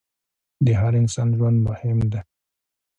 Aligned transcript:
د 0.65 0.67
هر 0.79 0.93
انسان 1.01 1.27
ژوند 1.37 1.57
مهم 1.67 1.97
دی. 2.11 2.21